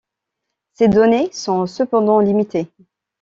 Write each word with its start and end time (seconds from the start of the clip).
Ces 0.73 0.87
données 0.87 1.31
sont 1.31 1.67
cependant 1.67 2.19
limitées. 2.21 2.65